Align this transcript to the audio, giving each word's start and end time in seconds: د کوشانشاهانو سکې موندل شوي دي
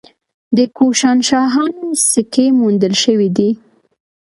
د 0.57 0.59
کوشانشاهانو 0.77 1.87
سکې 2.11 2.45
موندل 2.59 2.93
شوي 3.03 3.29
دي 3.37 3.49